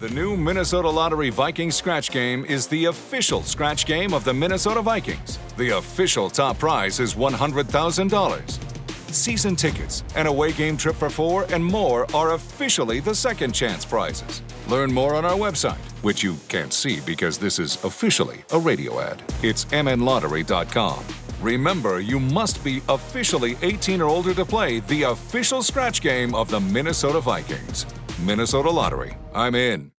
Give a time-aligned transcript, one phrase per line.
[0.00, 4.80] The new Minnesota Lottery Vikings scratch game is the official scratch game of the Minnesota
[4.80, 5.38] Vikings.
[5.58, 9.12] The official top prize is $100,000.
[9.12, 13.84] Season tickets, an away game trip for four, and more are officially the second chance
[13.84, 14.40] prizes.
[14.68, 19.00] Learn more on our website, which you can't see because this is officially a radio
[19.00, 19.22] ad.
[19.42, 21.04] It's mnlottery.com.
[21.42, 26.48] Remember, you must be officially 18 or older to play the official scratch game of
[26.48, 27.84] the Minnesota Vikings.
[28.24, 29.16] Minnesota Lottery.
[29.34, 29.92] I'm in.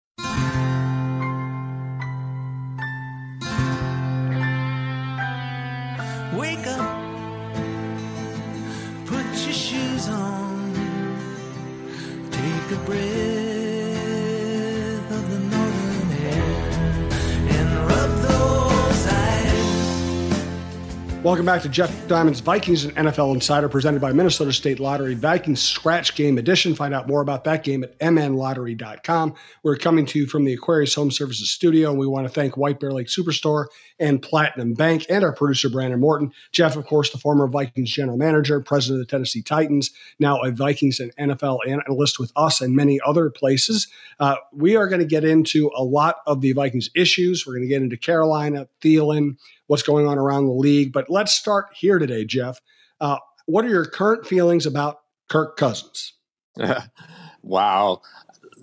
[21.31, 25.61] Welcome back to Jeff Diamond's Vikings and NFL Insider presented by Minnesota State Lottery Vikings
[25.61, 26.75] Scratch Game Edition.
[26.75, 29.35] Find out more about that game at mnlottery.com.
[29.63, 32.57] We're coming to you from the Aquarius Home Services studio, and we want to thank
[32.57, 36.33] White Bear Lake Superstore and Platinum Bank and our producer, Brandon Morton.
[36.51, 40.51] Jeff, of course, the former Vikings general manager, president of the Tennessee Titans, now a
[40.51, 43.87] Vikings and NFL analyst with us and many other places.
[44.19, 47.47] Uh, we are going to get into a lot of the Vikings issues.
[47.47, 49.37] We're going to get into Carolina, Thielen,
[49.71, 50.91] what's going on around the league.
[50.91, 52.59] But let's start here today, Jeff.
[52.99, 56.11] Uh, what are your current feelings about Kirk Cousins?
[57.41, 58.01] wow,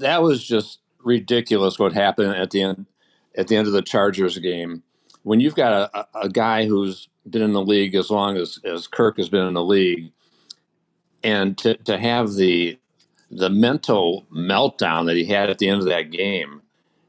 [0.01, 1.79] that was just ridiculous.
[1.79, 2.85] What happened at the end
[3.39, 4.83] at the end of the Chargers game?
[5.23, 8.87] When you've got a, a guy who's been in the league as long as, as
[8.87, 10.13] Kirk has been in the league,
[11.25, 12.79] and to, to have the
[13.31, 16.61] the mental meltdown that he had at the end of that game,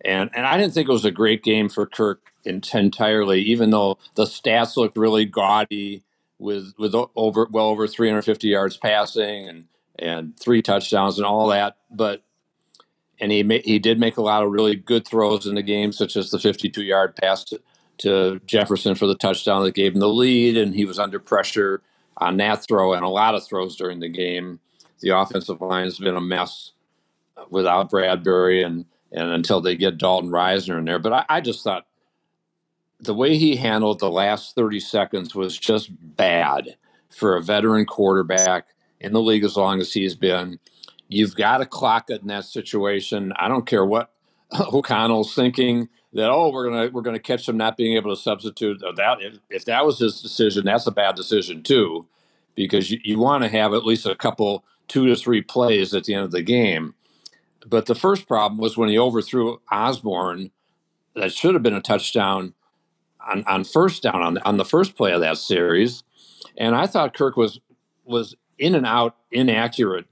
[0.03, 3.97] and and I didn't think it was a great game for Kirk entirely, even though
[4.16, 6.03] the stats looked really gaudy
[6.38, 9.66] with with over well over 350 yards passing and
[9.97, 11.77] and three touchdowns and all that.
[11.92, 12.23] But
[13.20, 15.92] and he ma- he did make a lot of really good throws in the game,
[15.92, 17.61] such as the 52 yard pass to,
[18.00, 21.82] to Jefferson for the touchdown that gave him the lead, and he was under pressure
[22.17, 24.59] on that throw and a lot of throws during the game.
[25.02, 26.71] The offensive line has been a mess
[27.38, 30.99] uh, without Bradbury and and until they get Dalton Risner in there.
[30.99, 31.86] But I, I just thought
[32.99, 36.75] the way he handled the last 30 seconds was just bad
[37.09, 38.67] for a veteran quarterback
[38.99, 40.59] in the league as long as he's been.
[41.08, 43.33] You've got to clock it in that situation.
[43.37, 44.11] I don't care what
[44.59, 48.81] O'Connell's thinking that oh we're gonna we're gonna catch him not being able to substitute
[48.95, 52.08] that if, if that was his decision that's a bad decision too
[52.55, 56.05] because you, you want to have at least a couple two to three plays at
[56.05, 56.95] the end of the game
[57.65, 60.52] but the first problem was when he overthrew Osborne,
[61.15, 62.53] that should have been a touchdown
[63.27, 66.03] on, on first down on, on the first play of that series
[66.58, 67.59] and I thought Kirk was
[68.05, 70.05] was in and out inaccurate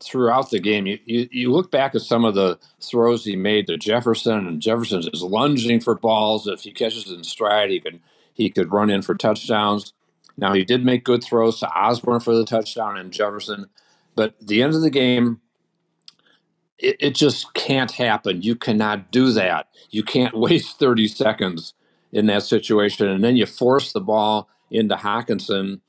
[0.00, 0.86] throughout the game.
[0.86, 4.60] You, you, you look back at some of the throws he made to Jefferson, and
[4.60, 6.46] Jefferson is lunging for balls.
[6.46, 7.82] If he catches in stride, he
[8.34, 9.92] he could run in for touchdowns.
[10.36, 13.66] Now he did make good throws to Osborne for the touchdown and Jefferson,
[14.14, 15.40] but the end of the game,
[16.84, 18.42] it, it just can't happen.
[18.42, 19.68] You cannot do that.
[19.90, 21.74] You can't waste thirty seconds
[22.12, 25.80] in that situation, and then you force the ball into Hockenson.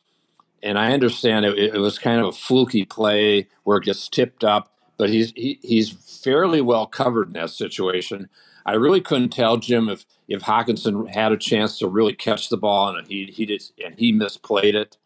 [0.63, 4.43] and I understand it, it, was kind of a fluky play where it gets tipped
[4.43, 5.91] up, but he's he, he's
[6.23, 8.29] fairly well covered in that situation.
[8.65, 12.57] I really couldn't tell Jim if if Hockenson had a chance to really catch the
[12.57, 14.97] ball and he he did and he misplayed it,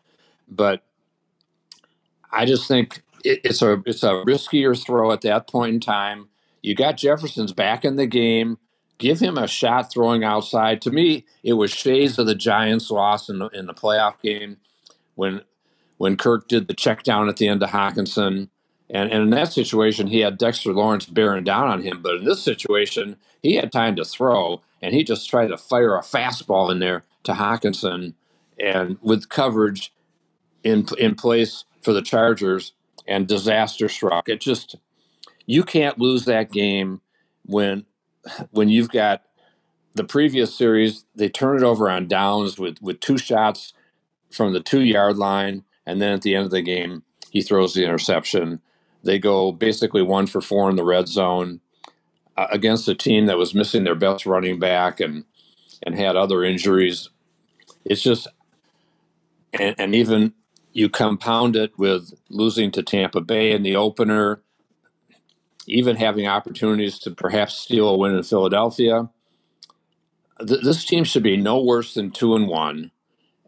[0.49, 0.83] but
[2.31, 6.29] I just think it, it's a it's a riskier throw at that point in time.
[6.61, 8.57] You got Jefferson's back in the game.
[8.97, 10.81] Give him a shot throwing outside.
[10.81, 14.57] To me, it was shades of the Giants' loss in the, in the playoff game
[15.15, 15.41] when
[15.97, 18.49] when Kirk did the check down at the end of Hockenson.
[18.89, 22.01] And, and in that situation, he had Dexter Lawrence bearing down on him.
[22.01, 25.95] But in this situation, he had time to throw, and he just tried to fire
[25.95, 28.13] a fastball in there to Hockenson.
[28.57, 29.93] And with coverage
[30.63, 32.73] in, in place for the Chargers,
[33.09, 34.29] and disaster struck.
[34.29, 34.77] It just,
[35.47, 37.01] you can't lose that game
[37.45, 37.85] when
[38.51, 39.23] when you've got
[39.95, 43.73] the previous series, they turn it over on downs with, with two shots
[44.31, 47.73] from the two yard line and then at the end of the game, he throws
[47.73, 48.61] the interception.
[49.03, 51.61] They go basically one for four in the red zone
[52.37, 55.25] uh, against a team that was missing their best running back and
[55.83, 57.09] and had other injuries.
[57.85, 58.27] It's just
[59.53, 60.33] and, and even
[60.79, 64.41] you compound it with losing to Tampa Bay in the opener,
[65.67, 69.09] even having opportunities to perhaps steal a win in Philadelphia.
[70.45, 72.91] Th- this team should be no worse than two and one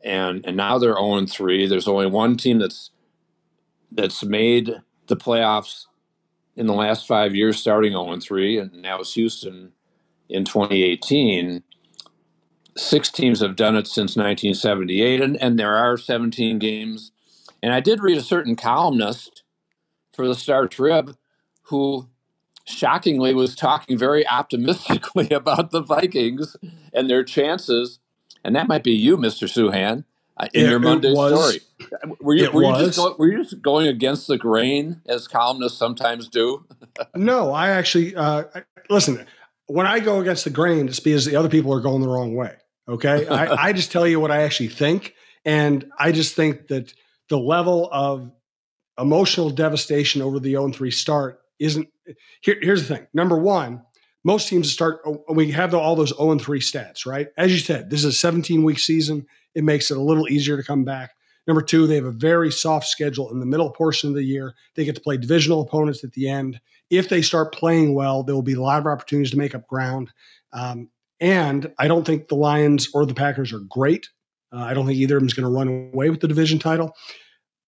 [0.03, 1.67] and and now they're 0 and 3.
[1.67, 2.91] There's only one team that's
[3.91, 5.85] that's made the playoffs
[6.55, 9.71] in the last five years, starting 0 and 3, and now it's Houston
[10.29, 11.63] in 2018.
[12.77, 17.11] Six teams have done it since 1978, and, and there are 17 games.
[17.61, 19.43] And I did read a certain columnist
[20.13, 21.15] for the Star Trib
[21.63, 22.07] who
[22.65, 26.55] shockingly was talking very optimistically about the Vikings
[26.93, 27.99] and their chances.
[28.43, 29.47] And that might be you, Mr.
[29.47, 30.05] Souhan,
[30.37, 31.59] uh, in It- your Monday story.
[32.19, 35.77] Were you, were, you just go, were you just going against the grain, as columnists
[35.77, 36.65] sometimes do?
[37.15, 38.43] No, I actually uh,
[38.89, 39.25] listen.
[39.65, 42.35] When I go against the grain, it's because the other people are going the wrong
[42.35, 42.55] way.
[42.87, 46.93] Okay, I, I just tell you what I actually think, and I just think that
[47.31, 48.31] the level of
[48.99, 51.87] emotional devastation over the 0 3 start isn't.
[52.41, 53.07] Here, here's the thing.
[53.13, 53.81] Number one,
[54.23, 55.01] most teams start.
[55.05, 57.29] oh, We have all those 0 3 stats, right?
[57.37, 59.25] As you said, this is a 17 week season.
[59.55, 61.11] It makes it a little easier to come back.
[61.47, 64.53] Number two, they have a very soft schedule in the middle portion of the year.
[64.75, 66.61] They get to play divisional opponents at the end
[66.91, 69.65] if they start playing well, there will be a lot of opportunities to make up
[69.65, 70.11] ground.
[70.53, 70.89] Um,
[71.19, 74.09] and I don't think the Lions or the Packers are great.
[74.51, 76.59] Uh, I don't think either of them is going to run away with the division
[76.59, 76.95] title.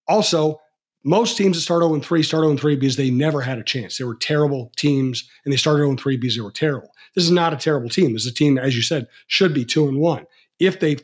[0.06, 0.60] Also,
[1.04, 3.98] most teams that start 0 3 start 0 3 because they never had a chance.
[3.98, 6.90] They were terrible teams, and they started 0 3 because they were terrible.
[7.14, 8.12] This is not a terrible team.
[8.12, 10.26] This is a team, as you said, should be 2 and 1.
[10.58, 10.96] If they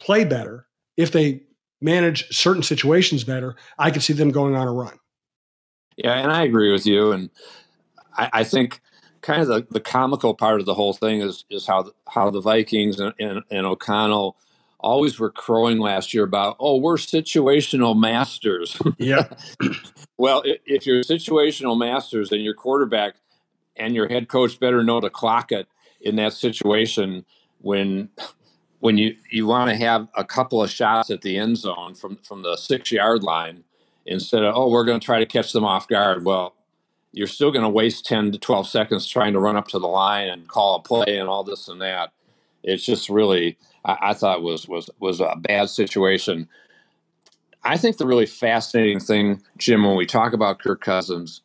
[0.00, 0.66] play better,
[0.96, 1.42] if they
[1.80, 4.98] manage certain situations better, I could see them going on a run.
[5.96, 7.12] Yeah, and I agree with you.
[7.12, 7.30] And
[8.16, 8.80] I, I think
[9.20, 12.30] kind of the, the comical part of the whole thing is is how the, how
[12.30, 14.36] the Vikings and, and, and O'Connell
[14.80, 18.76] always were crowing last year about, oh, we're situational masters.
[18.98, 19.28] Yeah.
[20.16, 23.16] well, if you're situational masters and your quarterback
[23.76, 25.68] and your head coach better know to clock it
[26.00, 27.24] in that situation
[27.60, 28.08] when
[28.80, 32.16] when you, you want to have a couple of shots at the end zone from,
[32.16, 33.64] from the six yard line
[34.06, 36.24] instead of, oh, we're going to try to catch them off guard.
[36.24, 36.54] Well,
[37.12, 39.88] you're still going to waste 10 to 12 seconds trying to run up to the
[39.88, 42.12] line and call a play and all this and that.
[42.68, 46.48] It's just really, I, I thought was, was, was a bad situation.
[47.64, 51.42] I think the really fascinating thing, Jim, when we talk about Kirk Cousins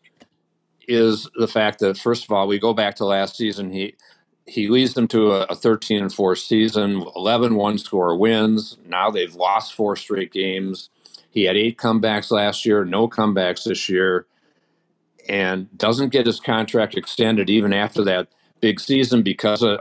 [0.87, 3.71] is the fact that, first of all, we go back to last season.
[3.71, 3.95] He,
[4.47, 8.77] he leads them to a, a 13 and 4 season, 11 one score wins.
[8.85, 10.89] Now they've lost four straight games.
[11.31, 14.27] He had eight comebacks last year, no comebacks this year,
[15.29, 18.27] and doesn't get his contract extended even after that
[18.61, 19.79] big season because of,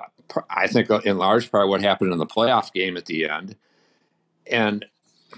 [0.51, 3.57] I think, uh, in large part, what happened in the playoff game at the end.
[4.51, 4.87] And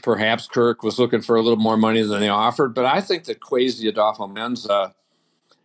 [0.03, 3.25] perhaps Kirk was looking for a little more money than they offered, but I think
[3.25, 4.95] that Kwesi Adofo-Mensah,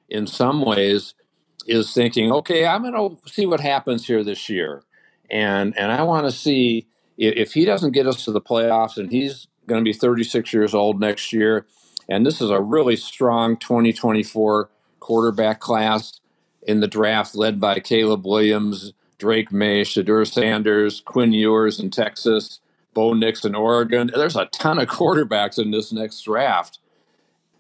[0.10, 1.14] in some ways,
[1.68, 4.84] is thinking, okay, I'm going to see what happens here this year,
[5.30, 6.88] and and I want to see
[7.18, 10.52] if, if he doesn't get us to the playoffs, and he's going to be 36
[10.54, 11.66] years old next year,
[12.08, 14.70] and this is a really strong 2024
[15.00, 16.20] quarterback class
[16.64, 22.60] in the draft, led by Caleb Williams, Drake Maye, Shedeur Sanders, Quinn Ewers in Texas,
[22.96, 24.10] Bo Nix in Oregon.
[24.14, 26.80] There's a ton of quarterbacks in this next draft.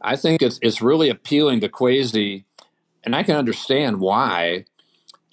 [0.01, 2.45] I think it's it's really appealing to Kwesi
[3.03, 4.65] and I can understand why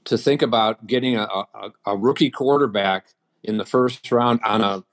[0.05, 3.06] to think about getting a, a, a, rookie quarterback
[3.43, 4.84] in the first round on a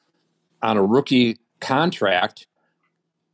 [0.61, 2.47] on a rookie contract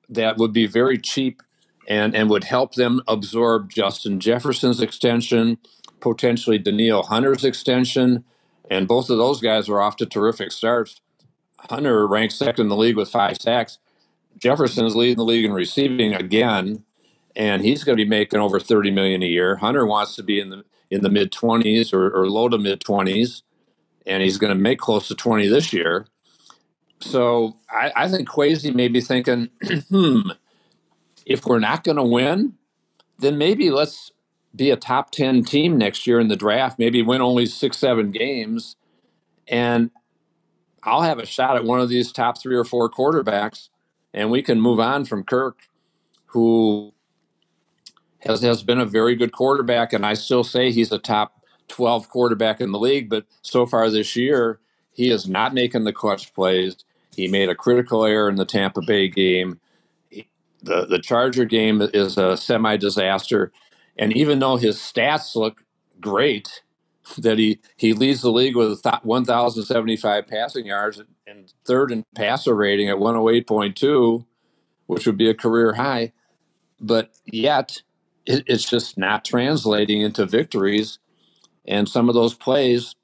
[0.09, 1.41] that would be very cheap
[1.87, 5.57] and and would help them absorb Justin Jefferson's extension,
[6.01, 8.23] potentially Danielle Hunter's extension,
[8.69, 11.01] and both of those guys are off to terrific starts.
[11.69, 13.79] Hunter ranks second in the league with five sacks.
[14.37, 16.85] Jefferson is leading the league in receiving again
[17.35, 19.55] and he's going to be making over 30 million a year.
[19.55, 22.81] Hunter wants to be in the in the mid 20s or, or low to mid
[22.81, 23.43] 20s,
[24.05, 26.07] and he's going to make close to 20 this year.
[26.99, 29.49] So I, I think Kwesi may be thinking,
[29.89, 30.31] hmm,
[31.25, 32.55] if we're not going to win,
[33.19, 34.11] then maybe let's
[34.55, 38.11] be a top 10 team next year in the draft, maybe win only six, seven
[38.11, 38.75] games,
[39.47, 39.91] and
[40.83, 43.69] I'll have a shot at one of these top three or four quarterbacks,
[44.13, 45.59] and we can move on from Kirk,
[46.27, 46.93] who
[48.21, 52.09] has has been a very good quarterback, and I still say he's a top twelve
[52.09, 53.09] quarterback in the league.
[53.09, 54.59] But so far this year,
[54.93, 56.77] he is not making the clutch plays.
[57.15, 59.59] He made a critical error in the Tampa Bay game.
[60.63, 63.51] The the Charger game is a semi disaster,
[63.99, 65.65] and even though his stats look
[65.99, 66.63] great,
[67.17, 72.89] that he he leads the league with 1,075 passing yards and third in passer rating
[72.89, 74.25] at 108.2,
[74.87, 76.13] which would be a career high.
[76.79, 77.81] But yet,
[78.25, 80.99] it, it's just not translating into victories.
[81.67, 82.95] And some of those plays,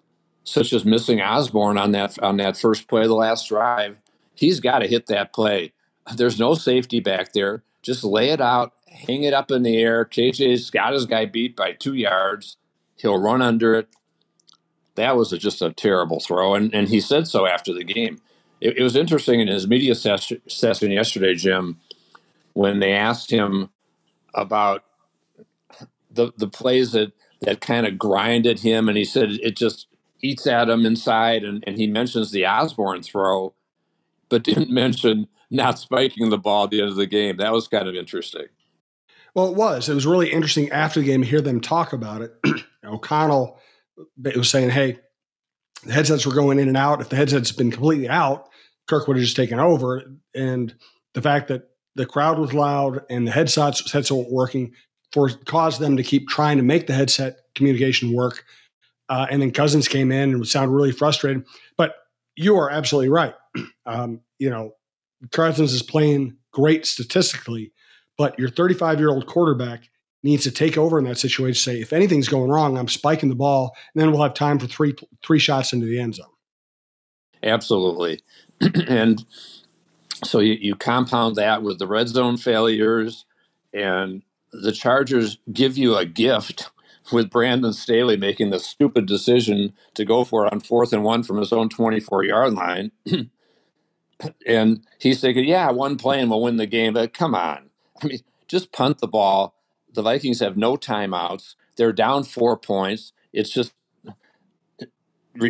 [0.45, 3.97] such as missing Osborne on that on that first play of the last drive,
[4.33, 5.73] he's got to hit that play.
[6.15, 7.63] There's no safety back there.
[7.81, 10.05] Just lay it out, hang it up in the air.
[10.05, 12.57] KJ's got his guy beat by two yards.
[12.95, 13.89] He'll run under it.
[14.95, 16.55] That was a, just a terrible throw.
[16.55, 18.21] And, and he said so after the game.
[18.61, 21.79] It, it was interesting in his media ses- session yesterday, Jim,
[22.53, 23.69] when they asked him
[24.33, 24.83] about
[26.09, 27.11] the, the plays that,
[27.41, 28.87] that kind of grinded him.
[28.87, 29.87] And he said it just
[30.21, 31.43] eats at him inside.
[31.43, 33.53] And, and he mentions the Osborne throw,
[34.29, 37.37] but didn't mention not spiking the ball at the end of the game.
[37.37, 38.47] That was kind of interesting.
[39.35, 39.89] Well, it was.
[39.89, 42.33] It was really interesting after the game to hear them talk about it.
[42.85, 43.59] O'Connell
[44.17, 44.97] was saying, hey,
[45.83, 47.01] the headsets were going in and out.
[47.01, 48.47] If the headsets been completely out,
[48.87, 50.03] Kirk would have just taken over.
[50.33, 50.73] And
[51.13, 54.73] the fact that the crowd was loud and the headsets, headsets weren't working
[55.11, 58.45] for caused them to keep trying to make the headset communication work.
[59.09, 61.45] Uh, and then Cousins came in and sounded really frustrated.
[61.77, 61.95] But
[62.35, 63.35] you are absolutely right.
[63.87, 64.71] Um, you know,
[65.31, 67.71] Cousins is playing great statistically,
[68.17, 69.89] but your 35 year old quarterback
[70.24, 71.55] needs to take over in that situation.
[71.55, 74.67] Say, if anything's going wrong, I'm spiking the ball, and then we'll have time for
[74.67, 74.95] three
[75.25, 76.27] three shots into the end zone.
[77.43, 78.22] Absolutely,
[78.88, 79.25] and
[80.24, 83.25] so you, you compound that with the red zone failures,
[83.74, 86.69] and the Chargers give you a gift
[87.12, 91.24] with Brandon Staley making the stupid decision to go for it on fourth and one
[91.24, 92.91] from his own 24 yard line.
[94.48, 96.93] and he's thinking, yeah, one play and we'll win the game.
[96.93, 97.64] But come on.
[98.03, 99.55] I mean, just punt the ball.
[99.93, 101.55] The Vikings have no timeouts.
[101.77, 103.13] They're down four points.
[103.33, 103.73] It's just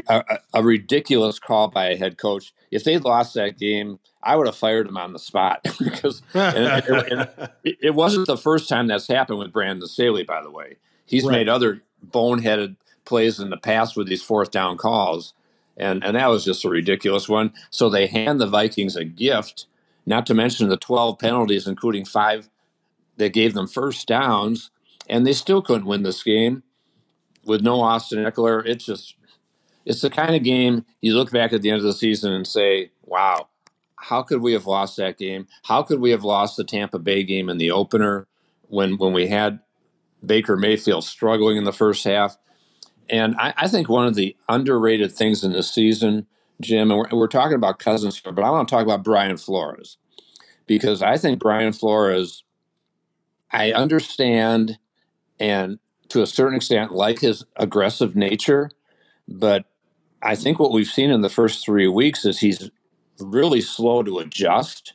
[0.10, 2.54] a, a, ridiculous call by a head coach.
[2.72, 6.84] If they lost that game, I would have fired him on the spot because and,
[6.88, 10.24] and, and it, wasn't the first time that's happened with Brandon Staley.
[10.24, 11.34] By the way, he's right.
[11.34, 12.76] made other boneheaded
[13.06, 15.34] plays in the past with these fourth down calls,
[15.78, 17.54] and and that was just a ridiculous one.
[17.70, 19.68] So they hand the Vikings a gift,
[20.06, 22.50] not to mention the twelve penalties, including five
[23.18, 24.72] that gave them first downs,
[25.10, 26.64] and they still couldn't win this game
[27.46, 28.66] with no Austin Ekeler.
[28.66, 29.16] It's just
[29.86, 32.46] it's the kind of game you look back at the end of the season and
[32.46, 33.48] say, "Wow,
[33.98, 35.48] how could we have lost that game?
[35.64, 38.28] How could we have lost the Tampa Bay game in the opener
[38.68, 39.60] when when we had
[40.26, 42.38] Baker Mayfield struggling in the first half?"
[43.10, 46.26] And I, I, think one of the underrated things in this season,
[46.62, 49.38] Jim, and we're, we're talking about Cousins here, but I want to talk about Brian
[49.38, 49.98] Flores
[50.68, 52.44] because I think Brian Flores,
[53.52, 54.78] I understand
[55.40, 58.70] and to a certain extent like his aggressive nature,
[59.28, 59.66] but
[60.22, 62.70] I think what we've seen in the first three weeks is he's
[63.20, 64.94] really slow to adjust.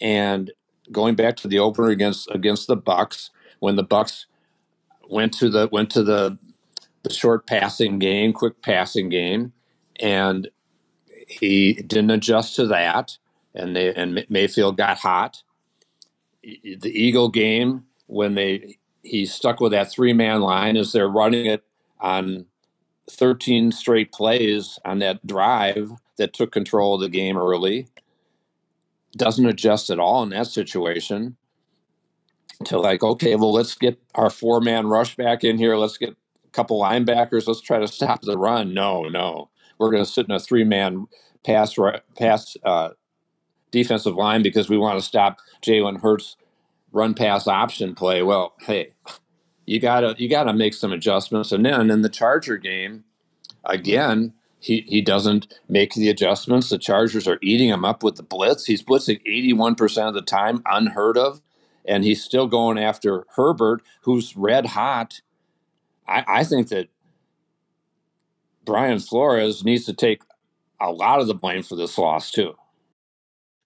[0.00, 0.52] And
[0.90, 4.26] going back to the opener against against the Bucs, when the Bucs
[5.08, 6.38] went to the went to the
[7.02, 9.52] the short passing game, quick passing game,
[10.00, 10.48] and
[11.40, 13.18] he didn't adjust to that,
[13.54, 15.42] and they and Mayfield got hot.
[16.42, 21.46] The Eagle game when they he stuck with that three man line as they're running
[21.46, 21.64] it
[22.00, 22.46] on
[23.10, 27.88] 13 straight plays on that drive that took control of the game early.
[29.16, 31.36] Doesn't adjust at all in that situation
[32.64, 35.76] to like, okay, well, let's get our four man rush back in here.
[35.76, 37.46] Let's get a couple linebackers.
[37.46, 38.72] Let's try to stop the run.
[38.72, 39.50] No, no,
[39.82, 41.06] we're going to sit in a three man
[41.44, 41.76] pass
[42.16, 42.90] pass uh,
[43.70, 46.36] defensive line because we want to stop Jalen Hurts
[46.92, 48.22] run pass option play.
[48.22, 48.92] Well, hey,
[49.66, 51.52] you gotta you gotta make some adjustments.
[51.52, 53.04] And then in the Charger game,
[53.64, 56.68] again, he he doesn't make the adjustments.
[56.70, 58.66] The Chargers are eating him up with the blitz.
[58.66, 61.42] He's blitzing eighty one percent of the time, unheard of.
[61.84, 65.20] And he's still going after Herbert, who's red hot
[66.06, 66.88] I, I think that
[68.64, 70.22] Brian Flores needs to take
[70.80, 72.54] a lot of the blame for this loss too.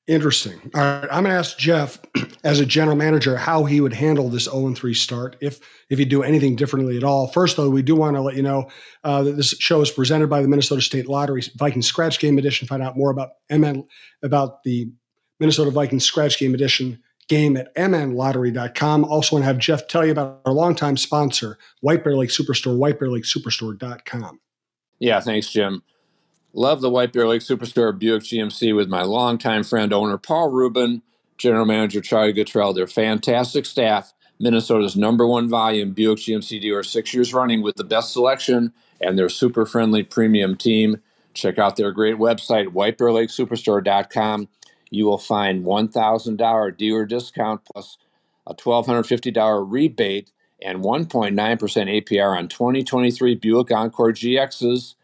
[0.06, 0.70] Interesting.
[0.72, 1.98] All right, I'm going to ask Jeff,
[2.44, 5.58] as a general manager, how he would handle this 0 3 start if
[5.90, 7.26] if he'd do anything differently at all.
[7.26, 8.68] First, though, we do want to let you know
[9.02, 12.68] uh, that this show is presented by the Minnesota State Lottery Viking Scratch Game Edition.
[12.68, 13.84] Find out more about MN
[14.22, 14.88] about the
[15.40, 19.04] Minnesota Vikings Scratch Game Edition game at mnlottery.com.
[19.04, 22.78] Also want to have Jeff tell you about our longtime sponsor, White Bear Lake Superstore,
[22.78, 24.40] whitebearlakesuperstore.com.
[24.98, 25.82] Yeah, thanks, Jim.
[26.52, 31.02] Love the White Bear Lake Superstore Buick GMC with my longtime friend, owner Paul Rubin,
[31.36, 32.74] General Manager Charlie Guttrell.
[32.74, 34.14] They're fantastic staff.
[34.38, 39.18] Minnesota's number one volume Buick GMC dealer, six years running with the best selection and
[39.18, 41.02] their super friendly premium team.
[41.34, 44.48] Check out their great website, whitebearlakesuperstore.com
[44.90, 47.98] you will find $1,000 dealer discount plus
[48.46, 50.30] a $1,250 rebate
[50.62, 54.94] and 1.9% APR on 2023 Buick Encore GXs,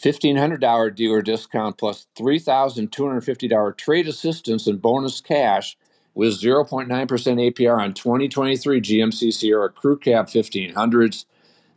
[0.00, 5.76] $1,500 dealer discount plus $3,250 trade assistance and bonus cash
[6.14, 11.24] with 0.9% APR on 2023 GMC Sierra Crew Cab 1500s,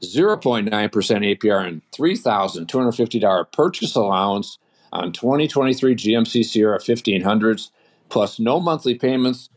[0.01, 4.57] 0.9% APR and $3,250 purchase allowance
[4.91, 7.69] on 2023 GMC Sierra 1500s,
[8.09, 9.49] plus no monthly payments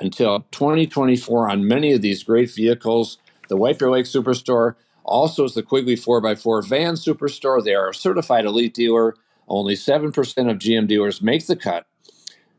[0.00, 3.18] until 2024 on many of these great vehicles.
[3.48, 4.74] The White Bear Lake Superstore
[5.04, 7.62] also is the Quigley 4x4 van superstore.
[7.62, 9.14] They are a certified elite dealer.
[9.48, 10.10] Only 7%
[10.50, 11.86] of GM dealers make the cut.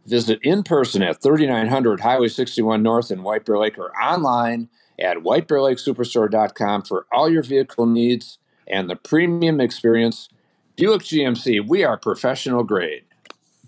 [0.05, 5.17] Visit in person at 3900 Highway 61 North in White Bear Lake or online at
[5.17, 10.29] whitebearlakesuperstore.com for all your vehicle needs and the premium experience.
[10.77, 13.03] Buick GMC, we are professional grade.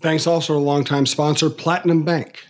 [0.00, 2.46] Thanks also to longtime sponsor, Platinum Bank.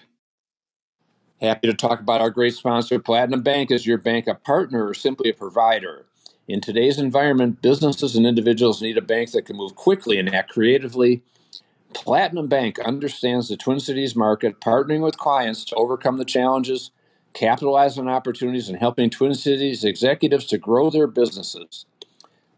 [1.40, 2.98] Happy to talk about our great sponsor.
[2.98, 6.04] Platinum Bank is your bank a partner or simply a provider.
[6.46, 10.50] In today's environment, businesses and individuals need a bank that can move quickly and act
[10.50, 11.22] creatively.
[11.94, 16.90] Platinum Bank understands the Twin Cities market, partnering with clients to overcome the challenges,
[17.32, 21.86] capitalize on opportunities, and helping Twin Cities executives to grow their businesses.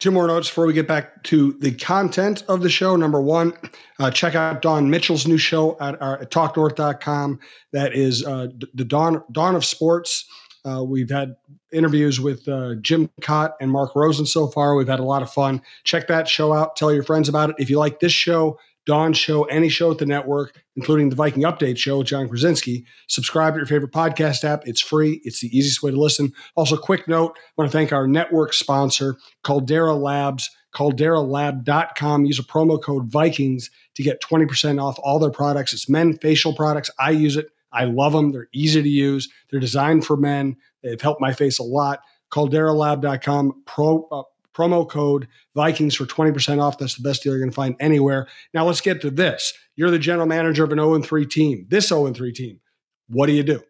[0.03, 2.97] Two more notes before we get back to the content of the show.
[2.97, 3.53] Number one,
[3.99, 7.39] uh, check out Dawn Mitchell's new show at, our, at talknorth.com.
[7.71, 10.25] That is uh, the Dawn, Dawn of Sports.
[10.65, 11.37] Uh, we've had
[11.71, 14.75] interviews with uh, Jim Kaat and Mark Rosen so far.
[14.75, 15.61] We've had a lot of fun.
[15.85, 16.75] Check that show out.
[16.75, 17.55] Tell your friends about it.
[17.57, 21.43] If you like this show, Dawn show, any show at the network, including the Viking
[21.43, 22.85] Update show with John Krasinski.
[23.07, 24.67] Subscribe to your favorite podcast app.
[24.67, 25.21] It's free.
[25.23, 26.33] It's the easiest way to listen.
[26.55, 32.25] Also, quick note, I want to thank our network sponsor, Caldera Labs, calderalab.com.
[32.25, 35.73] Use a promo code Vikings to get 20% off all their products.
[35.73, 36.89] It's men facial products.
[36.99, 37.47] I use it.
[37.71, 38.31] I love them.
[38.31, 39.29] They're easy to use.
[39.49, 40.57] They're designed for men.
[40.83, 41.99] They've helped my face a lot.
[42.31, 46.77] Calderalab.com, pro, uh, promo code Vikings for 20% off.
[46.77, 48.27] That's the best deal you're going to find anywhere.
[48.53, 49.53] Now let's get to this.
[49.75, 52.59] You're the general manager of an 0 3 team, this 0 3 team.
[53.07, 53.63] What do you do?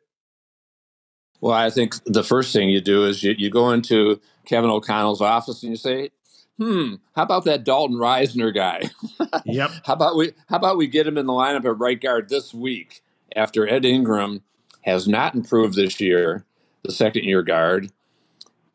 [1.41, 5.21] Well, I think the first thing you do is you, you go into Kevin O'Connell's
[5.21, 6.09] office and you say,
[6.57, 8.89] hmm, how about that Dalton Risner guy?
[9.45, 9.71] Yep.
[9.85, 12.53] how about we how about we get him in the lineup at right guard this
[12.53, 13.03] week
[13.35, 14.41] after Ed Ingram
[14.81, 16.45] has not improved this year,
[16.83, 17.91] the second year guard,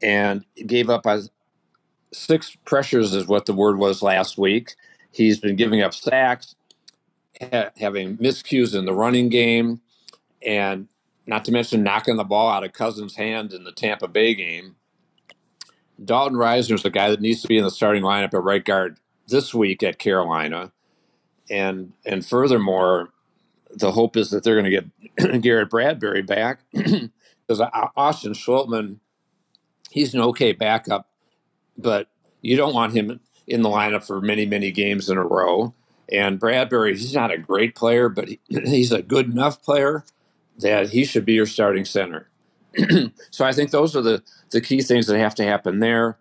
[0.02, 1.06] and gave up
[2.12, 4.74] six pressures is what the word was last week.
[5.10, 6.54] He's been giving up sacks,
[7.40, 9.80] ha- having miscues in the running game,
[10.44, 10.88] and
[11.26, 14.76] not to mention knocking the ball out of Cousins' hand in the Tampa Bay game.
[16.02, 18.64] Dalton Risner is a guy that needs to be in the starting lineup at right
[18.64, 20.72] guard this week at Carolina,
[21.50, 23.10] and and furthermore,
[23.70, 24.82] the hope is that they're going to
[25.16, 28.98] get Garrett Bradbury back because uh, Austin Schlottmann,
[29.90, 31.08] he's an okay backup
[31.78, 32.08] but
[32.42, 35.72] you don't want him in the lineup for many, many games in a row.
[36.10, 40.04] And Bradbury, he's not a great player, but he, he's a good enough player
[40.58, 42.30] that he should be your starting center.
[43.30, 46.18] so I think those are the, the key things that have to happen there.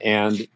[0.00, 0.46] And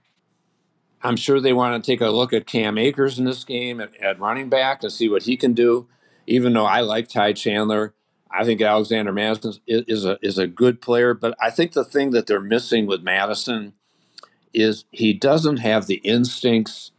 [1.03, 3.95] I'm sure they want to take a look at Cam Akers in this game at,
[3.97, 5.89] at running back to see what he can do.
[6.27, 7.95] Even though I like Ty Chandler,
[8.31, 11.15] I think Alexander Mattison is, is a is a good player.
[11.15, 13.75] But I think the thing that they're missing with Mattison
[14.57, 16.91] is he doesn't have the instincts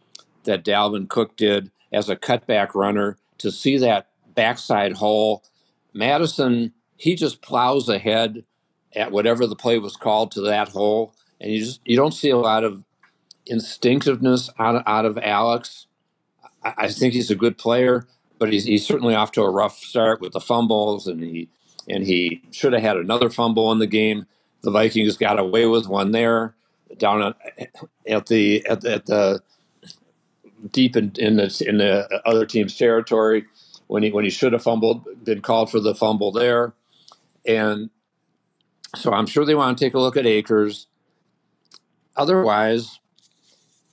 [0.44, 5.44] that Dalvin Cook did as a cutback runner to see that backside hole.
[5.94, 8.44] Mattison, he just plows ahead
[8.96, 12.30] at whatever the play was called to that hole, and you just you don't see
[12.30, 12.84] a lot of
[13.48, 15.88] instinctiveness out of, out of Alex.
[16.64, 19.80] I, I think he's a good player, but he's, he's certainly off to a rough
[19.80, 21.50] start with the fumbles, and he
[21.90, 24.28] and he should have had another fumble in the game.
[24.62, 26.56] The Vikings got away with one there
[26.98, 27.36] down at,
[28.08, 29.42] at the at, at the
[30.72, 33.46] deep in, in the in the other team's territory
[33.88, 36.74] when he when he should have fumbled, been called for the fumble there,
[37.46, 37.90] and
[38.96, 40.88] so I'm sure they want to take a look at Akers.
[42.16, 43.00] Otherwise,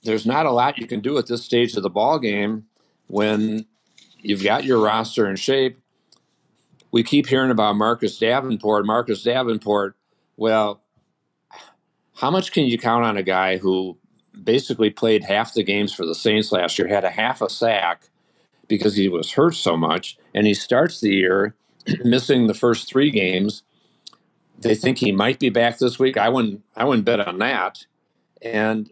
[0.03, 2.65] there's not a lot you can do at this stage of the ball game
[3.07, 3.65] when
[4.19, 5.79] you've got your roster in shape.
[6.91, 8.85] We keep hearing about Marcus Davenport.
[8.85, 9.95] Marcus Davenport.
[10.37, 10.81] Well,
[12.15, 13.97] how much can you count on a guy who
[14.43, 18.09] basically played half the games for the Saints last year, had a half a sack
[18.67, 21.55] because he was hurt so much, and he starts the year
[22.03, 23.63] missing the first three games.
[24.57, 26.17] They think he might be back this week.
[26.17, 26.63] I wouldn't.
[26.75, 27.85] I wouldn't bet on that.
[28.41, 28.91] And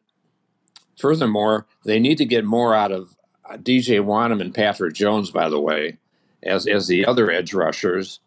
[1.00, 3.16] furthermore, they need to get more out of
[3.50, 5.32] uh, DJ Wonnum and Patrick Jones.
[5.32, 5.98] By the way,
[6.44, 8.20] as as the other edge rushers,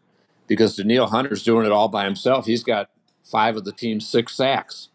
[0.47, 2.47] because Danielle Hunter's doing it all by himself.
[2.47, 2.91] He's got
[3.27, 4.89] five of the team's six sacks.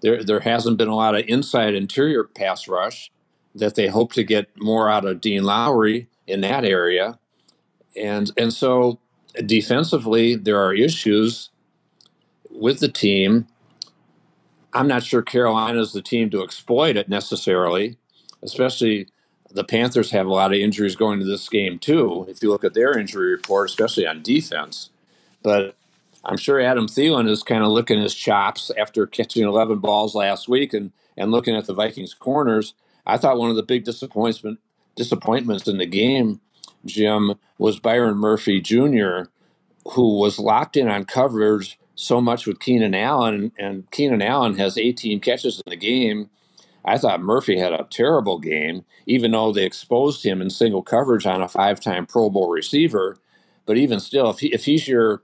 [0.00, 3.12] There there hasn't been a lot of inside interior pass rush
[3.54, 7.18] that they hope to get more out of Dean Lowry in that area.
[7.94, 8.98] And and so
[9.44, 11.50] defensively there are issues
[12.50, 13.46] with the team.
[14.72, 17.98] I'm not sure Carolina is the team to exploit it necessarily,
[18.42, 19.08] especially
[19.50, 22.24] the Panthers have a lot of injuries going to this game too.
[22.28, 24.90] If you look at their injury report, especially on defense,
[25.42, 25.74] but
[26.24, 30.48] I'm sure Adam Thielen is kind of licking his chops after catching 11 balls last
[30.48, 32.74] week and and looking at the Vikings corners.
[33.06, 34.58] I thought one of the big disappointment
[34.96, 36.40] disappointments in the game,
[36.84, 39.24] Jim, was Byron Murphy Jr.,
[39.92, 44.78] who was locked in on coverage so much with Keenan Allen, and Keenan Allen has
[44.78, 46.30] 18 catches in the game.
[46.84, 51.26] I thought Murphy had a terrible game, even though they exposed him in single coverage
[51.26, 53.18] on a five-time Pro Bowl receiver.
[53.66, 55.22] But even still, if he, if he's your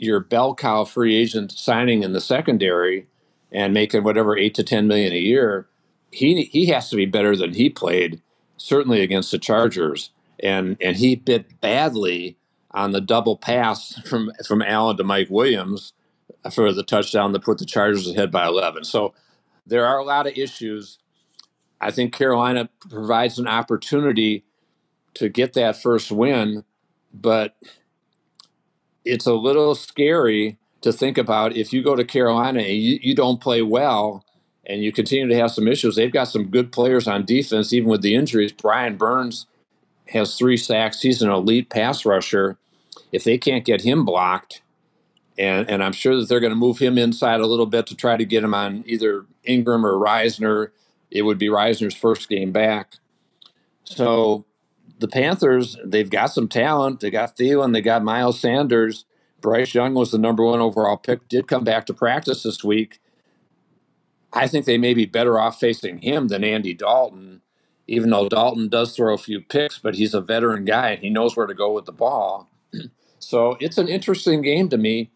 [0.00, 3.06] your bell cow free agent signing in the secondary
[3.52, 5.68] and making whatever eight to ten million a year,
[6.10, 8.22] he he has to be better than he played,
[8.56, 10.10] certainly against the Chargers.
[10.42, 12.38] And and he bit badly
[12.70, 15.92] on the double pass from from Allen to Mike Williams
[16.52, 18.84] for the touchdown that put the Chargers ahead by 11.
[18.84, 19.12] So
[19.66, 20.98] there are a lot of issues.
[21.80, 24.44] I think Carolina provides an opportunity
[25.14, 26.64] to get that first win,
[27.12, 27.56] but
[29.04, 33.14] it's a little scary to think about if you go to Carolina and you, you
[33.14, 34.24] don't play well
[34.66, 35.96] and you continue to have some issues.
[35.96, 38.52] They've got some good players on defense, even with the injuries.
[38.52, 39.46] Brian Burns
[40.08, 41.02] has three sacks.
[41.02, 42.56] He's an elite pass rusher.
[43.12, 44.62] If they can't get him blocked,
[45.38, 47.96] and, and I'm sure that they're going to move him inside a little bit to
[47.96, 50.70] try to get him on either Ingram or Risner.
[51.10, 52.96] It would be Risner's first game back.
[53.84, 54.44] So
[55.00, 57.00] the Panthers, they've got some talent.
[57.00, 59.04] They got Thielen, they got Miles Sanders.
[59.40, 63.00] Bryce Young was the number one overall pick, did come back to practice this week.
[64.32, 67.40] I think they may be better off facing him than Andy Dalton,
[67.86, 71.10] even though Dalton does throw a few picks, but he's a veteran guy and he
[71.10, 72.48] knows where to go with the ball.
[73.22, 75.10] So it's an interesting game to me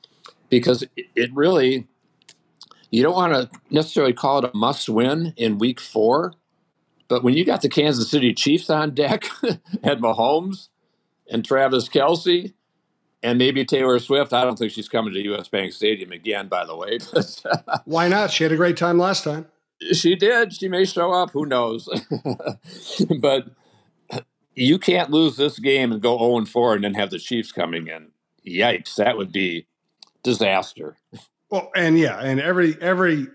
[0.51, 0.85] because
[1.17, 1.89] it really,
[2.91, 6.35] you don't want to necessarily call it a must win in week four
[7.09, 10.69] but when you got the Kansas City Chiefs on deck and Mahomes
[11.31, 12.53] and Travis Kelce,
[13.23, 16.65] and maybe Taylor Swift, I don't think she's coming to US Bank Stadium again, by
[16.65, 16.99] the way.
[17.45, 18.31] Uh, Why not?
[18.31, 19.47] She had a great time last time.
[19.93, 20.53] She did.
[20.55, 21.31] She may show up.
[21.33, 21.89] Who knows?
[23.21, 23.49] but
[24.55, 27.89] you can't lose this game and go 0 4 and then have the Chiefs coming
[27.89, 28.09] in.
[28.47, 28.95] Yikes.
[28.97, 29.67] That would be
[30.23, 30.97] disaster.
[31.51, 33.29] Well, and yeah, and every every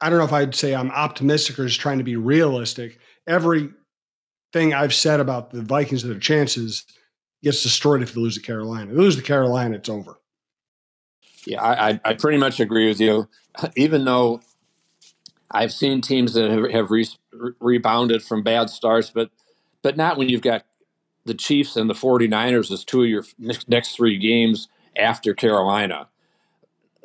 [0.00, 2.98] I don't know if I'd say I'm optimistic or just trying to be realistic.
[3.26, 3.74] Everything
[4.74, 6.84] I've said about the Vikings and their chances
[7.42, 8.90] gets destroyed if they lose to Carolina.
[8.90, 10.18] If they lose to Carolina, it's over.
[11.46, 13.28] Yeah, I, I pretty much agree with you.
[13.76, 14.40] Even though
[15.50, 17.08] I've seen teams that have, have re-
[17.60, 19.30] rebounded from bad starts, but
[19.82, 20.64] but not when you've got
[21.24, 26.08] the Chiefs and the 49ers as two of your next three games after Carolina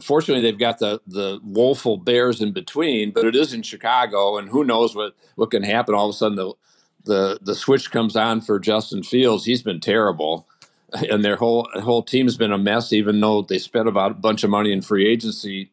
[0.02, 4.50] fortunately they've got the the woeful bears in between but it is in chicago and
[4.50, 5.96] who knows what what can happen.
[5.96, 6.54] All of a sudden the
[7.06, 9.46] the the switch comes on for justin fields.
[9.46, 10.48] He's been terrible
[11.10, 14.44] and their whole whole team's been a mess even though they spent about a bunch
[14.44, 15.72] of money in free agency.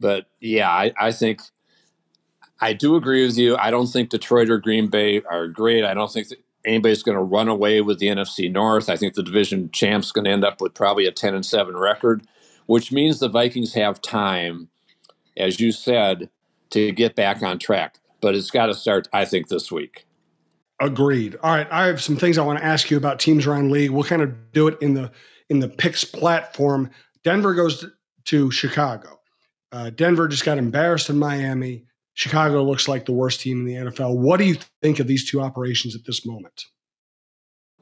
[0.00, 1.40] But yeah i, I think
[2.60, 3.56] i do agree with you.
[3.56, 5.84] I don't think detroit or green bay are great.
[5.84, 6.28] I don't think
[6.64, 8.88] anybody's going to run away with the nfc north.
[8.88, 11.76] I think the division champ's going to end up with probably a 10 and 7
[11.76, 12.26] record
[12.72, 14.70] which means the Vikings have time,
[15.36, 16.30] as you said,
[16.70, 17.98] to get back on track.
[18.22, 20.06] But it's got to start, I think, this week.
[20.80, 21.36] Agreed.
[21.42, 23.90] All right, I have some things I want to ask you about teams around league.
[23.90, 25.12] We'll kind of do it in the
[25.50, 26.88] in the picks platform.
[27.24, 27.84] Denver goes
[28.24, 29.20] to Chicago.
[29.70, 31.84] Uh, Denver just got embarrassed in Miami.
[32.14, 34.16] Chicago looks like the worst team in the NFL.
[34.16, 36.64] What do you think of these two operations at this moment?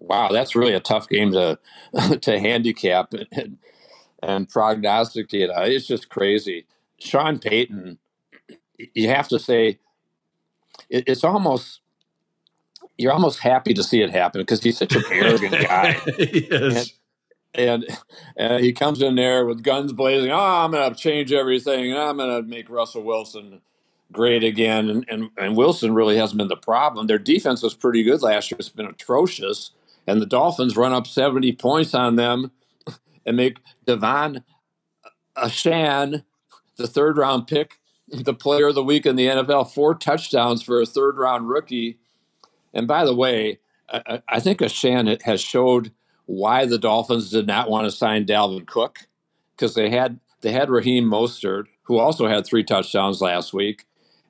[0.00, 1.60] Wow, that's really a tough game to
[2.20, 3.58] to handicap and
[4.48, 5.50] prognosticate.
[5.52, 6.66] It's just crazy.
[6.98, 7.98] Sean Payton,
[8.94, 9.78] you have to say,
[10.88, 11.80] it's almost
[12.98, 15.98] you're almost happy to see it happen because he's such an arrogant guy.
[16.18, 16.92] yes.
[17.54, 17.98] And, and,
[18.36, 20.30] and, he comes in there with guns blazing.
[20.30, 21.96] Oh, I'm going to change everything.
[21.96, 23.62] I'm going to make Russell Wilson
[24.12, 24.90] great again.
[24.90, 27.06] And, and, and Wilson really hasn't been the problem.
[27.06, 28.58] Their defense was pretty good last year.
[28.58, 29.70] It's been atrocious
[30.06, 32.50] and the Dolphins run up 70 points on them
[33.30, 34.42] and make De'Von
[35.04, 36.24] uh, Achane,
[36.76, 40.82] the third round pick, the player of the week in the NFL, four touchdowns for
[40.82, 42.00] a third round rookie.
[42.74, 45.92] And by the way, I, I think Achane has showed
[46.26, 48.98] why the Dolphins did not want to sign Dalvin Cook
[49.52, 53.84] because they had they had Raheem Mostert, who also had three touchdowns last week,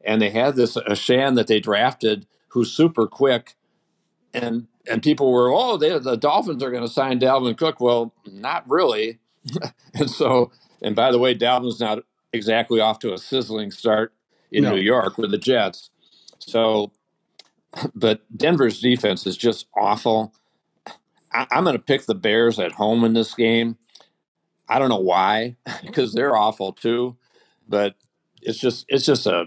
[0.05, 3.55] and they had this Achane that they drafted who's super quick,
[4.35, 7.81] and and people were oh they, the Dolphins are going to sign Dalvin Cook.
[7.81, 9.19] Well, not really,
[9.95, 10.51] and so
[10.83, 14.12] and by the way, Dalvin's not exactly off to a sizzling start
[14.51, 14.75] in no.
[14.75, 15.90] New York with the Jets.
[16.38, 16.93] So,
[17.95, 20.35] but Denver's defense is just awful.
[21.33, 23.77] I, am going to pick the Bears at home in this game.
[24.69, 27.16] I don't know why, because they're awful too.
[27.69, 27.95] But
[28.43, 29.47] it's just it's just a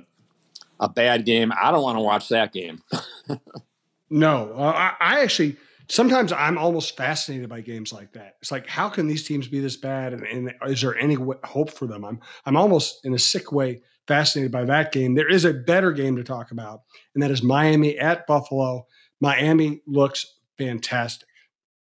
[0.80, 1.52] a bad game.
[1.60, 2.82] I don't want to watch that game.
[4.14, 5.58] no, uh, I, I actually
[5.90, 8.36] sometimes I'm almost fascinated by games like that.
[8.42, 10.14] It's like, how can these teams be this bad?
[10.14, 12.06] And, and is there any w- hope for them?
[12.06, 15.16] I'm, I'm almost in a sick way fascinated by that game.
[15.16, 16.82] There is a better game to talk about,
[17.16, 18.86] and that is Miami at Buffalo.
[19.20, 21.28] Miami looks fantastic.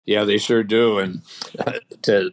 [0.06, 0.98] Yeah, they sure do.
[0.98, 1.22] And
[2.02, 2.30] to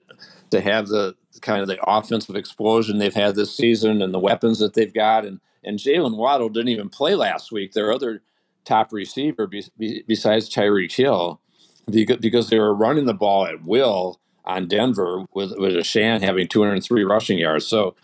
[0.51, 4.59] to have the kind of the offensive explosion they've had this season and the weapons
[4.59, 7.73] that they've got, and and Jaylen Waddle didn't even play last week.
[7.73, 8.21] Their other
[8.65, 11.41] top receiver be, be, besides Tyreek Hill,
[11.89, 17.03] because they were running the ball at will on Denver with with Achane having 203
[17.03, 17.65] rushing yards.
[17.67, 17.95] So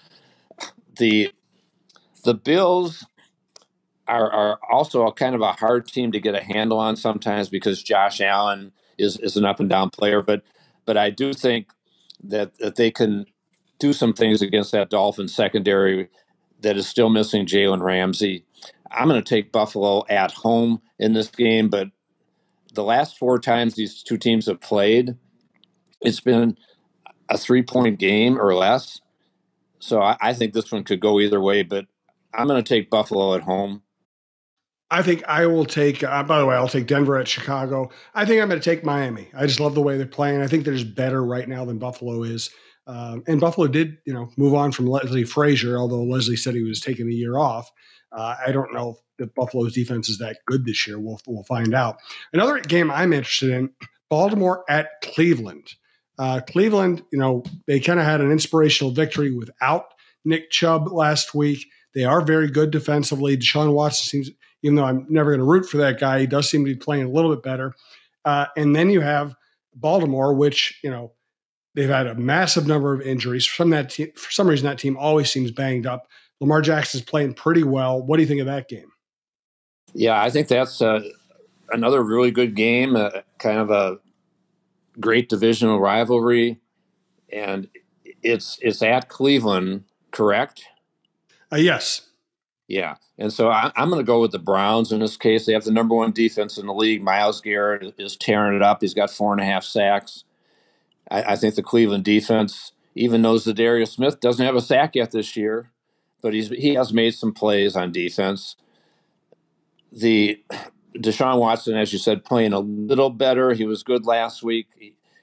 [0.97, 1.31] the
[2.23, 3.05] the Bills
[4.07, 7.47] are, are also a kind of a hard team to get a handle on sometimes
[7.47, 10.21] because Josh Allen is, is an up and down player.
[10.21, 10.43] But
[10.85, 11.69] but I do think
[12.23, 13.27] that, that they can
[13.77, 16.09] do some things against that Dolphin secondary
[16.61, 18.43] that is still missing Jalen Ramsey.
[18.91, 21.89] I'm going to take Buffalo at home in this game, but
[22.73, 25.15] the last four times these two teams have played,
[26.01, 26.57] it's been
[27.29, 28.99] a three point game or less.
[29.79, 31.85] So I, I think this one could go either way, but
[32.33, 33.83] I'm going to take Buffalo at home.
[34.91, 36.03] I think I will take.
[36.03, 37.91] Uh, by the way, I'll take Denver at Chicago.
[38.15, 39.29] I think I'm going to take Miami.
[39.35, 40.41] I just love the way they're playing.
[40.41, 42.49] I think they're just better right now than Buffalo is.
[42.87, 46.63] Um, and Buffalo did, you know, move on from Leslie Frazier, although Leslie said he
[46.63, 47.69] was taking a year off.
[48.11, 50.99] Uh, I don't know if the Buffalo's defense is that good this year.
[50.99, 51.97] We'll we'll find out.
[52.33, 53.69] Another game I'm interested in:
[54.09, 55.75] Baltimore at Cleveland.
[56.17, 59.85] Uh, Cleveland, you know, they kind of had an inspirational victory without
[60.25, 61.65] Nick Chubb last week.
[61.95, 63.37] They are very good defensively.
[63.37, 66.49] Deshaun Watson seems, even though I'm never going to root for that guy, he does
[66.49, 67.73] seem to be playing a little bit better.
[68.25, 69.33] Uh, and then you have
[69.73, 71.13] Baltimore, which you know
[71.75, 73.45] they've had a massive number of injuries.
[73.45, 76.07] For some that for some reason, that team always seems banged up.
[76.39, 78.01] Lamar Jackson's playing pretty well.
[78.01, 78.91] What do you think of that game?
[79.93, 81.01] Yeah, I think that's uh,
[81.71, 83.99] another really good game, uh, kind of a
[84.99, 86.59] great divisional rivalry,
[87.31, 87.67] and
[88.23, 90.63] it's it's at Cleveland, correct?
[91.51, 92.07] Uh, yes.
[92.67, 95.47] Yeah, and so I, am going to go with the Browns in this case.
[95.47, 97.01] They have the number one defense in the league.
[97.01, 98.81] Myles Garrett is tearing it up.
[98.81, 100.23] He's got four and a half sacks.
[101.09, 105.09] I, I think the Cleveland defense, even though Za'Darius Smith doesn't have a sack yet
[105.09, 105.71] this year,
[106.21, 108.55] but he's he has made some plays on defense.
[109.91, 110.43] The
[110.95, 113.53] Deshaun Watson, as you said, playing a little better.
[113.53, 114.67] He was good last week.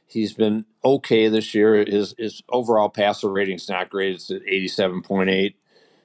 [0.07, 1.85] He, has been okay this year.
[1.85, 4.15] His his overall passer rating's not great.
[4.15, 5.57] It's at eighty seven point eight,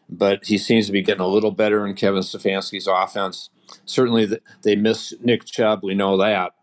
[0.10, 3.50] but he seems to be getting a little better in Kevin Stefanski's offense.
[3.86, 5.82] Certainly, they miss Nick Chubb.
[5.84, 6.54] We know that,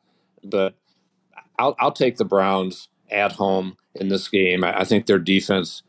[0.44, 0.74] but
[1.58, 4.62] I'll I'll take the Browns at home in this game.
[4.64, 5.82] I, I think their defense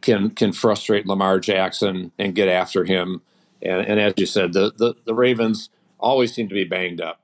[0.00, 3.22] can can frustrate Lamar Jackson and get after him.
[3.62, 7.20] And, and as you said, the, the, the Ravens always seem to be banged up.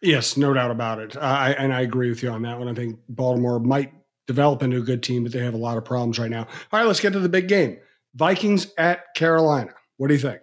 [0.00, 1.16] Yes, no doubt about it.
[1.16, 2.68] I, and I agree with you on that one.
[2.68, 3.92] I think Baltimore might
[4.26, 6.42] develop into a good team, but they have a lot of problems right now.
[6.72, 7.78] All right, let's get to the big game
[8.14, 9.72] Vikings at Carolina.
[9.96, 10.42] What do you think?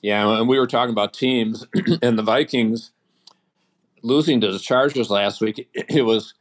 [0.00, 1.66] Yeah, and we were talking about teams,
[2.02, 2.92] and the Vikings
[4.02, 6.34] losing to the Chargers last week, it was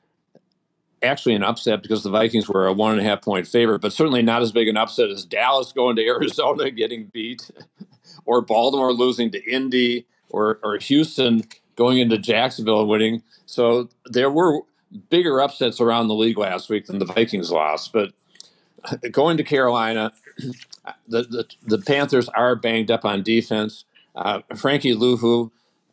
[1.05, 3.93] actually an upset because the Vikings were a one and a half point favorite, but
[3.93, 7.49] certainly not as big an upset as Dallas going to Arizona getting beat,
[8.25, 11.43] or Baltimore losing to Indy, or or Houston
[11.75, 13.23] going into Jacksonville and winning.
[13.45, 14.61] So there were
[15.09, 17.91] bigger upsets around the league last week than the Vikings lost.
[17.93, 18.13] But
[19.11, 20.11] going to Carolina,
[21.07, 23.85] the the, the Panthers are banged up on defense.
[24.15, 25.51] Uh, Frankie Luvu,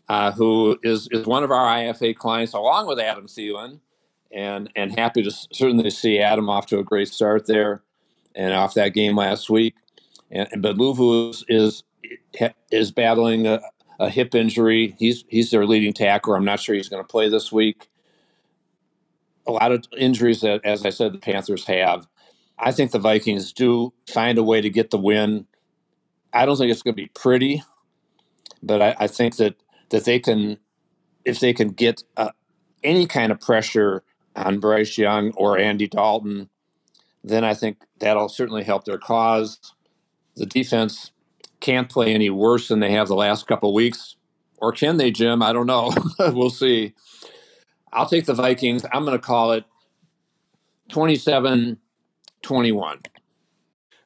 [0.09, 3.81] uh, who is is one of our IFA clients, along with Adam Thielen
[4.35, 7.83] and and happy to certainly see Adam off to a great start there,
[8.35, 9.77] and off that game last week.
[10.31, 11.83] And but Luvu is is,
[12.71, 13.61] is battling a,
[13.99, 14.95] a hip injury.
[14.99, 16.37] He's he's their leading tackler.
[16.37, 17.89] I'm not sure he's going to play this week.
[19.47, 22.07] A lot of injuries that, as I said, the Panthers have.
[22.59, 25.47] I think the Vikings do find a way to get the win.
[26.33, 27.63] I don't think it's going to be pretty,
[28.63, 29.57] but I, I think that
[29.91, 30.59] that they can,
[31.25, 32.31] if they can get uh,
[32.83, 34.03] any kind of pressure
[34.37, 36.49] on Bryce Young or Andy Dalton,
[37.25, 39.59] then I think that'll certainly help their cause.
[40.37, 41.13] The defense
[41.61, 44.17] can't play any worse than they have the last couple weeks.
[44.59, 45.43] Or can they, Jim?
[45.43, 45.93] I don't know.
[46.19, 46.95] we'll see.
[47.93, 48.85] I'll take the Vikings.
[48.93, 49.65] I'm going to call it
[50.91, 51.79] 27
[52.43, 53.01] 21.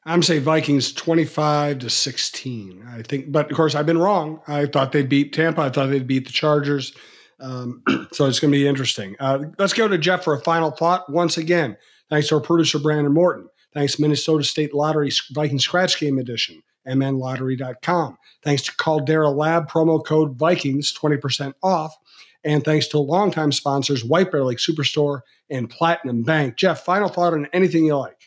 [0.05, 2.87] I'm saying Vikings 25 to 16.
[2.87, 4.39] I think, but of course, I've been wrong.
[4.47, 5.61] I thought they'd beat Tampa.
[5.61, 6.93] I thought they'd beat the Chargers.
[7.39, 9.15] Um, so it's going to be interesting.
[9.19, 11.11] Uh, let's go to Jeff for a final thought.
[11.11, 11.77] Once again,
[12.09, 13.47] thanks to our producer, Brandon Morton.
[13.73, 18.17] Thanks, Minnesota State Lottery Viking Scratch Game Edition, mnlottery.com.
[18.43, 21.95] Thanks to Caldera Lab, promo code Vikings, 20% off.
[22.43, 26.55] And thanks to longtime sponsors, White Bear Lake Superstore and Platinum Bank.
[26.55, 28.17] Jeff, final thought on anything you like.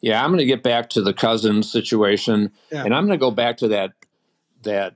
[0.00, 2.84] Yeah, I'm going to get back to the cousin situation, yeah.
[2.84, 3.92] and I'm going to go back to that
[4.62, 4.94] that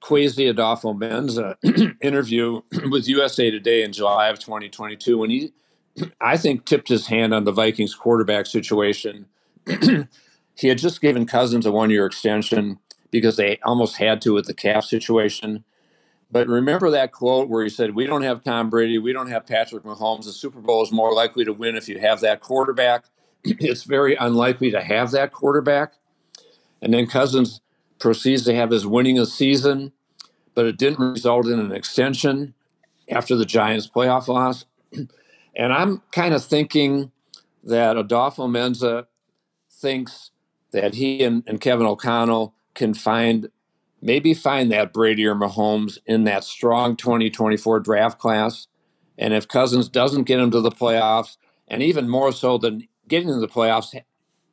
[0.00, 5.52] Kwesi Adofo-Mensah interview with USA Today in July of 2022 when he,
[6.20, 9.26] I think, tipped his hand on the Vikings quarterback situation.
[10.54, 12.78] he had just given Cousins a one year extension
[13.10, 15.64] because they almost had to with the calf situation.
[16.30, 19.46] But remember that quote where he said, We don't have Tom Brady, we don't have
[19.46, 20.24] Patrick Mahomes.
[20.24, 23.04] The Super Bowl is more likely to win if you have that quarterback.
[23.44, 25.92] it's very unlikely to have that quarterback.
[26.82, 27.60] And then Cousins
[27.98, 29.92] proceeds to have his winningest season,
[30.54, 32.54] but it didn't result in an extension
[33.10, 34.64] after the Giants' playoff loss.
[35.58, 37.12] And I'm kind of thinking
[37.64, 39.06] that Adofo-Mensah
[39.70, 40.30] thinks
[40.72, 43.48] that he and, and Kevin O'Connell can find
[44.02, 48.66] maybe find that Brady or Mahomes in that strong 2024 draft class.
[49.16, 53.28] And if Cousins doesn't get him to the playoffs, and even more so than getting
[53.28, 53.98] to the playoffs,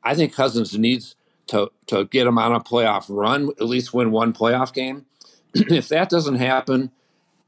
[0.02, 1.14] I think Cousins needs
[1.48, 5.06] to to get them on a playoff run, at least win one playoff game.
[5.54, 6.90] if that doesn't happen,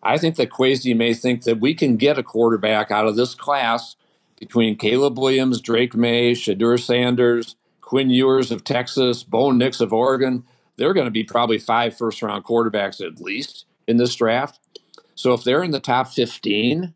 [0.03, 3.35] I think that Kwesi may think that we can get a quarterback out of this
[3.35, 3.97] class
[4.39, 10.45] between Caleb Williams, Drake Maye, Shedeur Sanders, Quinn Ewers of Texas, Bo Nix of Oregon.
[10.77, 14.61] They're going to be probably five first round quarterbacks at least in this draft.
[15.15, 16.93] So if they're in the top 15,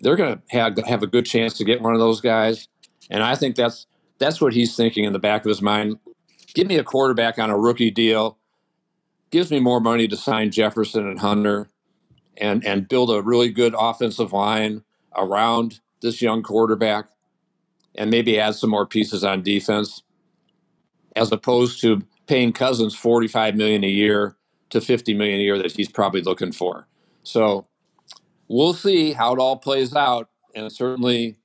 [0.00, 2.68] they're going to have, have a good chance to get one of those guys.
[3.10, 3.86] And I think that's
[4.18, 5.98] that's what he's thinking in the back of his mind
[6.54, 8.38] give me a quarterback on a rookie deal,
[9.30, 11.68] gives me more money to sign Jefferson and Hunter
[12.36, 14.82] and and build a really good offensive line
[15.16, 17.08] around this young quarterback
[17.94, 20.02] and maybe add some more pieces on defense
[21.14, 24.36] as opposed to paying Cousins 45 million a year
[24.70, 26.88] to 50 million a year that he's probably looking for.
[27.22, 27.66] So
[28.48, 31.36] we'll see how it all plays out and certainly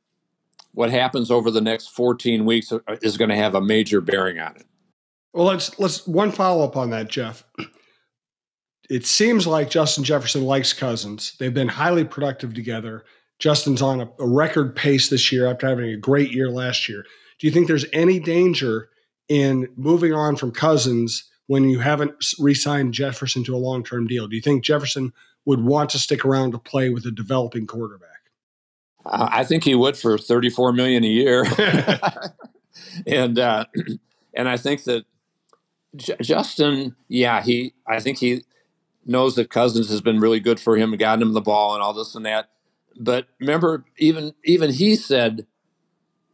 [0.73, 4.39] what happens over the next 14 weeks uh, is going to have a major bearing
[4.39, 4.66] on it.
[5.37, 7.43] Well, let's let's one follow up on that, Jeff.
[8.89, 11.35] It seems like Justin Jefferson likes Cousins.
[11.37, 13.05] They've been highly productive together.
[13.37, 17.05] Justin's on a, a record pace this year after having a great year last year.
[17.37, 18.89] Do you think there's any danger
[19.29, 24.27] in moving on from Cousins when you haven't re-signed Jefferson to a long-term deal?
[24.27, 25.13] Do you think Jefferson
[25.45, 28.09] would want to stick around to play with a developing quarterback?
[29.05, 31.45] Uh, I think he would for 34 million a year.
[33.05, 33.65] and uh,
[34.33, 35.05] and I think that
[35.95, 37.73] J- Justin, yeah, he.
[37.87, 38.43] I think he
[39.05, 41.81] knows that Cousins has been really good for him and gotten him the ball and
[41.81, 42.49] all this and that.
[42.99, 45.47] But remember, even even he said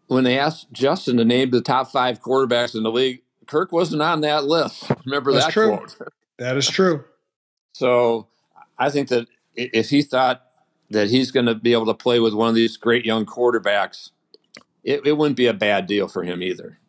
[0.07, 4.01] when they asked Justin to name the top five quarterbacks in the league, Kirk wasn't
[4.01, 4.91] on that list.
[5.05, 5.77] Remember That's that true.
[5.77, 5.95] quote?
[6.37, 7.03] That is true.
[7.73, 8.27] So
[8.77, 10.43] I think that if he thought
[10.89, 14.11] that he's going to be able to play with one of these great young quarterbacks,
[14.83, 16.79] it, it wouldn't be a bad deal for him either.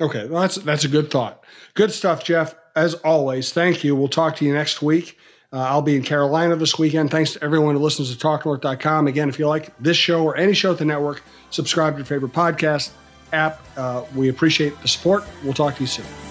[0.00, 1.44] Okay, well, that's that's a good thought.
[1.74, 2.54] Good stuff, Jeff.
[2.76, 3.96] As always, thank you.
[3.96, 5.18] We'll talk to you next week.
[5.52, 7.10] Uh, I'll be in Carolina this weekend.
[7.10, 9.06] Thanks to everyone who listens to TalkNorth.com.
[9.06, 12.06] Again, if you like this show or any show at the network, subscribe to your
[12.06, 12.90] favorite podcast
[13.32, 13.60] app.
[13.76, 15.24] Uh, we appreciate the support.
[15.42, 16.27] We'll talk to you soon.